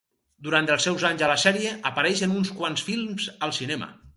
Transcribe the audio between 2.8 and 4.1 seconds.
films al cinema.